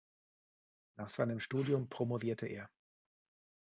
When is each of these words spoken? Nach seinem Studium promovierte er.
Nach 0.97 1.11
seinem 1.11 1.39
Studium 1.39 1.87
promovierte 1.87 2.47
er. 2.47 2.71